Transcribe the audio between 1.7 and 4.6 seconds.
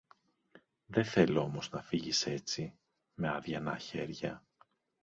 φύγεις έτσι, με αδειανά χέρια.